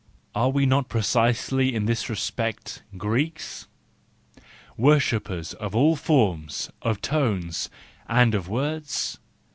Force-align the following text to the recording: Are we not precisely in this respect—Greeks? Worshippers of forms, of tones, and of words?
Are 0.33 0.49
we 0.49 0.65
not 0.65 0.89
precisely 0.89 1.75
in 1.75 1.85
this 1.85 2.09
respect—Greeks? 2.09 3.67
Worshippers 4.75 5.53
of 5.53 5.99
forms, 5.99 6.71
of 6.81 7.01
tones, 7.01 7.69
and 8.09 8.33
of 8.33 8.49
words? 8.49 9.19